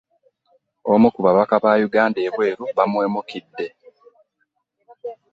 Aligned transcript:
Omu 0.93 1.07
ku 1.13 1.19
babaka 1.25 1.55
ba 1.63 1.71
Yuganda 1.81 2.19
ebweru 2.27 2.63
baamuwemukidde. 2.75 3.67